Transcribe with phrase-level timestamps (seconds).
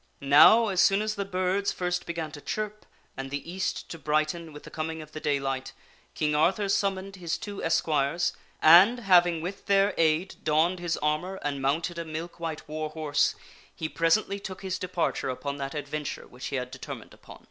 [0.19, 4.51] Now, as soon as the birds first began to chirp and the east to brighten
[4.51, 5.73] with the coming of the daylight,
[6.15, 8.33] King Arthur summoned his two esquires,
[8.63, 13.35] and, having with their aid donned his armor and mounted a milk white war horse,
[13.75, 17.39] he presently took his departure upon that adventure which he had determined upon.